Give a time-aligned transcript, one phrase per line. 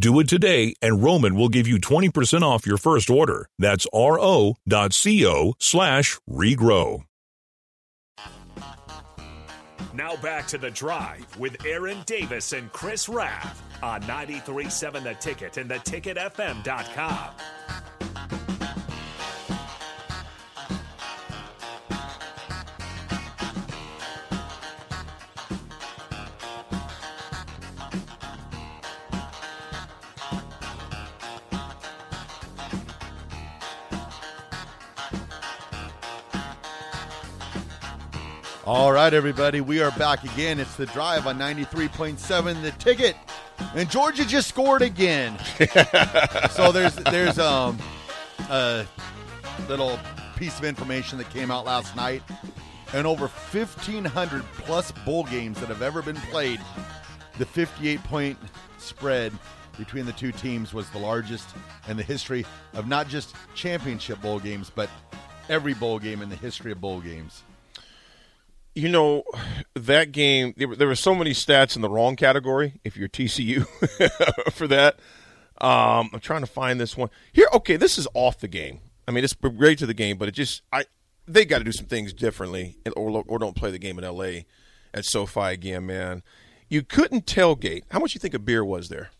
[0.00, 3.50] Do it today, and Roman will give you 20% off your first order.
[3.58, 7.04] That's ro.co slash regrow.
[9.92, 15.58] Now back to the drive with Aaron Davis and Chris Raff on 93.7 The Ticket
[15.58, 17.30] and theticketfm.com.
[38.66, 40.60] All right, everybody, we are back again.
[40.60, 43.16] It's the drive on 93.7 the ticket.
[43.74, 45.38] And Georgia just scored again.
[46.50, 47.78] so there's there's um
[48.50, 48.84] a
[49.66, 49.98] little
[50.36, 52.22] piece of information that came out last night.
[52.92, 56.60] And over 1,500 plus bowl games that have ever been played,
[57.38, 58.38] the 58 point
[58.76, 59.32] spread
[59.78, 61.48] between the two teams was the largest
[61.88, 64.90] in the history of not just championship bowl games, but
[65.48, 67.42] every bowl game in the history of bowl games.
[68.80, 69.22] You know
[69.74, 73.08] that game there were, there were so many stats in the wrong category if you're
[73.08, 73.66] tcu
[74.52, 74.98] for that
[75.60, 79.10] um, i'm trying to find this one here okay this is off the game i
[79.10, 80.84] mean it's great to the game but it just i
[81.26, 84.40] they got to do some things differently or, or don't play the game in la
[84.94, 86.22] at sofi again man
[86.68, 89.10] you couldn't tailgate how much you think a beer was there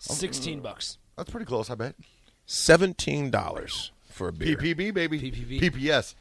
[0.00, 0.98] 16 bucks.
[1.16, 1.94] That's pretty close, I bet.
[2.46, 5.20] $17 for a beer PPB, baby.
[5.20, 5.60] PPB.
[5.60, 6.14] PPS.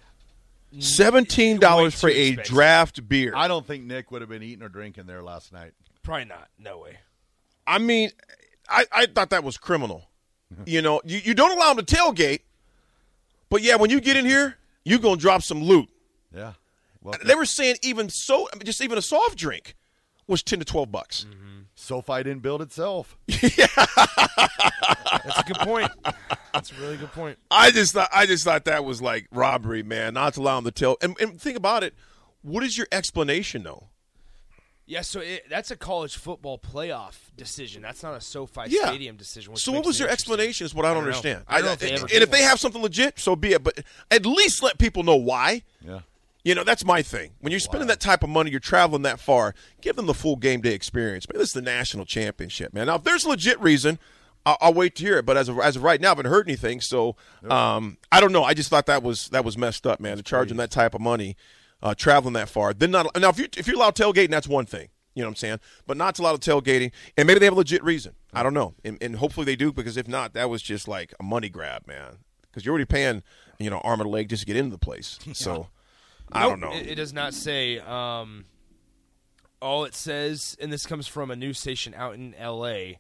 [0.76, 2.54] $17 for a expensive.
[2.54, 5.72] draft beer I don't think Nick would have been eating or drinking there last night.
[6.04, 6.48] Probably not.
[6.60, 6.98] No way.
[7.66, 8.12] I mean,
[8.70, 10.10] I, I thought that was criminal.
[10.66, 12.42] you know, you, you don't allow them to tailgate,
[13.50, 15.90] but yeah, when you get in here, you're going to drop some loot.
[16.34, 16.54] Yeah.
[17.02, 19.76] Well, They were saying even so, I mean, just even a soft drink
[20.28, 21.26] was 10 to 12 bucks.
[21.30, 21.62] Mm-hmm.
[21.76, 23.18] SoFi didn't build itself.
[23.28, 23.68] yeah.
[23.76, 25.92] That's a good point.
[26.70, 27.38] That's a really good point.
[27.50, 30.66] I just thought I just thought that was like robbery, man, not to allow them
[30.66, 30.98] to tell.
[31.02, 31.94] And, and think about it.
[32.42, 33.88] What is your explanation, though?
[34.86, 37.82] Yeah, so it, that's a college football playoff decision.
[37.82, 38.88] That's not a SoFi Yeah.
[38.88, 39.56] Stadium decision.
[39.58, 40.66] So what was your explanation?
[40.66, 41.08] Is what I don't, I don't know.
[41.08, 41.44] understand.
[41.48, 43.64] I don't know if they ever and if they have something legit, so be it.
[43.64, 45.64] But at least let people know why.
[45.82, 46.00] Yeah.
[46.46, 47.32] You know, that's my thing.
[47.42, 50.38] When you're spending that type of money, you're traveling that far, give them the full
[50.38, 51.28] game day experience.
[51.28, 52.88] Man, this is the national championship, man.
[52.88, 54.00] Now, if there's a legit reason,
[54.48, 55.26] I'll, I'll wait to hear it.
[55.26, 56.80] But as of, as of right now, I haven't heard anything.
[56.80, 57.18] So
[57.50, 58.46] um, I don't know.
[58.46, 60.16] I just thought that was that was messed up, man.
[60.16, 61.36] To charge them that type of money,
[61.84, 62.74] uh, traveling that far.
[62.74, 64.88] Then not now if you if you allow tailgating, that's one thing.
[65.14, 65.60] You know what I'm saying?
[65.86, 68.14] But not to allow tailgating, and maybe they have a legit reason.
[68.34, 71.14] I don't know, and, and hopefully they do because if not, that was just like
[71.20, 72.20] a money grab, man.
[72.44, 73.24] Because you're already paying,
[73.60, 75.20] you know, arm and a leg just to get into the place.
[75.34, 75.68] So.
[76.30, 76.74] I don't know.
[76.74, 77.80] It, it does not say.
[77.80, 78.44] Um,
[79.62, 83.00] all it says, and this comes from a news station out in L.A.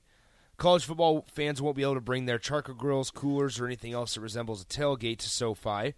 [0.57, 4.15] College football fans won't be able to bring their charcoal grills, coolers, or anything else
[4.15, 5.93] that resembles a tailgate to SoFi.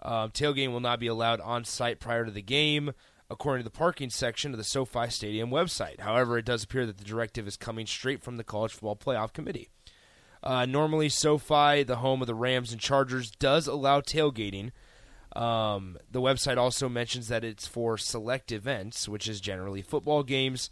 [0.00, 2.92] Um, tailgating will not be allowed on site prior to the game,
[3.28, 6.00] according to the parking section of the SoFi Stadium website.
[6.00, 9.34] However, it does appear that the directive is coming straight from the College Football Playoff
[9.34, 9.68] Committee.
[10.42, 14.70] Uh, normally, SoFi, the home of the Rams and Chargers, does allow tailgating.
[15.36, 20.70] Um, the website also mentions that it's for select events, which is generally football games.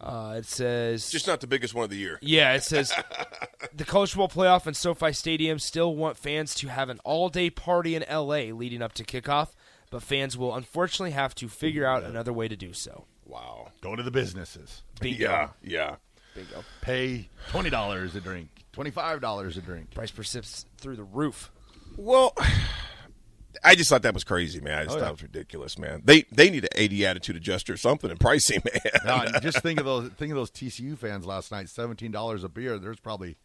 [0.00, 2.18] Uh, it says just not the biggest one of the year.
[2.22, 2.92] yeah, it says
[3.74, 7.94] the college football playoff and SoFi Stadium still want fans to have an all-day party
[7.96, 9.48] in LA leading up to kickoff,
[9.90, 13.06] but fans will unfortunately have to figure out another way to do so.
[13.26, 13.72] Wow.
[13.80, 14.82] Go to the businesses.
[15.00, 15.18] Bingo.
[15.24, 15.96] Yeah, yeah.
[16.34, 16.62] Bingo.
[16.80, 19.92] Pay twenty dollars a drink, twenty five dollars a drink.
[19.94, 21.50] Price persists through the roof.
[21.96, 22.32] Well,
[23.64, 24.78] I just thought that was crazy, man.
[24.78, 25.08] I just Oh, thought yeah.
[25.10, 26.02] it was ridiculous, man.
[26.04, 28.92] They they need an AD attitude adjuster or something in pricing, man.
[29.04, 30.10] Now, just think of those.
[30.10, 31.68] Think of those TCU fans last night.
[31.68, 32.78] Seventeen dollars a beer.
[32.78, 33.36] There's probably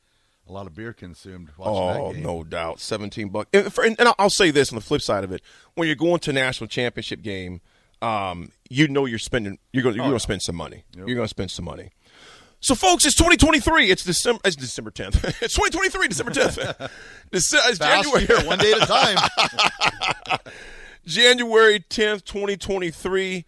[0.48, 2.24] a lot of beer consumed watching Oh, that game.
[2.24, 3.50] no doubt, seventeen bucks.
[3.54, 5.42] And, for, and I'll say this on the flip side of it:
[5.76, 7.62] when you're going to national championship game,
[8.02, 10.84] um, you know you're spending you're going you're going to spend some money.
[10.96, 11.92] You're going to spend some money.
[12.64, 13.92] So, folks, it's 2023.
[13.92, 14.40] It's December.
[14.46, 15.42] It's December 10th.
[15.42, 16.90] it's 2023, December 10th.
[17.30, 18.26] Dece- it's Fast January.
[18.26, 20.40] year, one day at a time.
[21.06, 23.44] January 10th, 2023.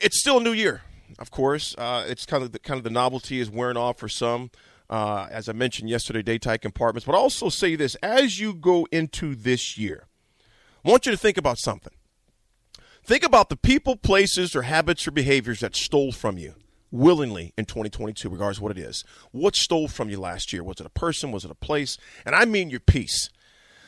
[0.00, 0.82] It's still a new year,
[1.20, 1.76] of course.
[1.78, 4.50] Uh, it's kind of the, kind of the novelty is wearing off for some.
[4.90, 7.06] Uh, as I mentioned yesterday, daytime compartments.
[7.06, 10.08] But I'll also say this: as you go into this year,
[10.84, 11.92] I want you to think about something.
[13.04, 16.54] Think about the people, places, or habits or behaviors that stole from you
[16.90, 19.04] willingly in 2022, regardless what it is.
[19.32, 20.62] What stole from you last year?
[20.62, 21.32] Was it a person?
[21.32, 21.98] Was it a place?
[22.24, 23.30] And I mean your peace.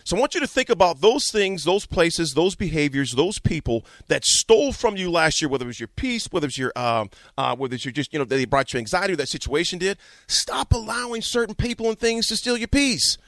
[0.08, 3.84] So I want you to think about those things, those places, those behaviors, those people
[4.06, 7.10] that stole from you last year, whether it was your peace, whether it's your, um,
[7.36, 9.98] uh, whether it's your just, you know, they brought you anxiety or that situation did.
[10.26, 13.18] Stop allowing certain people and things to steal your peace.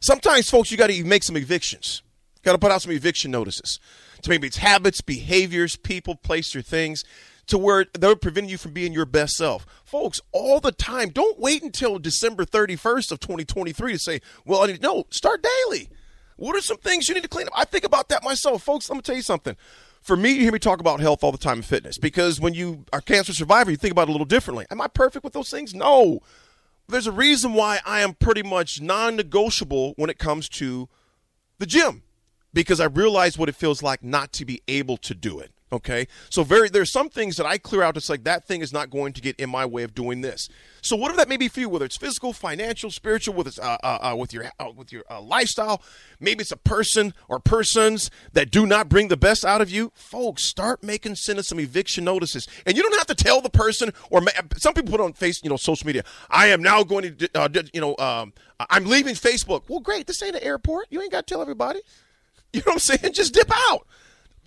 [0.00, 2.02] Sometimes, folks, you got to make some evictions.
[2.42, 3.80] Got to put out some eviction notices.
[4.22, 7.02] So maybe it's habits, behaviors, people, place, or things
[7.50, 9.66] to where they're preventing you from being your best self.
[9.84, 11.10] Folks, all the time.
[11.10, 15.88] Don't wait until December 31st of 2023 to say, well, I need, no, start daily.
[16.36, 17.52] What are some things you need to clean up?
[17.54, 18.62] I think about that myself.
[18.62, 19.56] Folks, let me tell you something.
[20.00, 22.54] For me, you hear me talk about health all the time and fitness because when
[22.54, 24.64] you are cancer survivor, you think about it a little differently.
[24.70, 25.74] Am I perfect with those things?
[25.74, 26.20] No.
[26.88, 30.88] There's a reason why I am pretty much non negotiable when it comes to
[31.58, 32.02] the gym
[32.54, 35.52] because I realize what it feels like not to be able to do it.
[35.72, 37.96] Okay, so very there's some things that I clear out.
[37.96, 40.48] It's like that thing is not going to get in my way of doing this.
[40.82, 43.98] So whatever that may be for you, whether it's physical, financial, spiritual, with uh, uh,
[44.12, 45.80] uh, with your uh, with your uh, lifestyle,
[46.18, 49.92] maybe it's a person or persons that do not bring the best out of you.
[49.94, 53.92] Folks, start making sending some eviction notices, and you don't have to tell the person.
[54.10, 56.02] Or ma- some people put on face, you know, social media.
[56.28, 58.32] I am now going to, uh, you know, um,
[58.68, 59.68] I'm leaving Facebook.
[59.68, 60.08] Well, great.
[60.08, 60.86] This ain't an airport.
[60.90, 61.80] You ain't got to tell everybody.
[62.52, 63.12] You know what I'm saying?
[63.12, 63.86] Just dip out.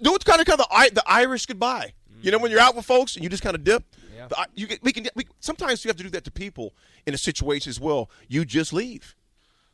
[0.04, 1.94] Do it kind of kind of the, the Irish goodbye.
[2.22, 3.84] You know, when you're out with folks and you just kind of dip.
[4.30, 6.74] The you get, we can we, sometimes you have to do that to people
[7.06, 8.10] in a situation as well.
[8.28, 9.16] You just leave.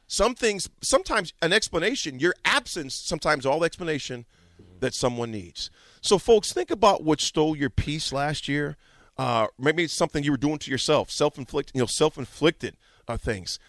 [0.07, 4.25] Some things, sometimes an explanation, your absence, sometimes all explanation
[4.79, 5.69] that someone needs.
[6.01, 8.75] So, folks, think about what stole your peace last year.
[9.19, 12.75] Uh, maybe it's something you were doing to yourself, self-inflicted, you know, self-inflicted
[13.07, 13.59] uh, things